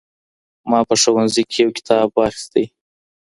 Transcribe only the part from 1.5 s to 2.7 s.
کي يو کتاب واخیست.